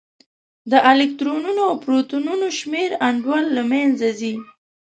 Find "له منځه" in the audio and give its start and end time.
3.55-4.07